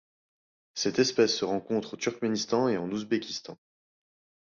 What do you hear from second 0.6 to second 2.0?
Cette espèce se rencontre au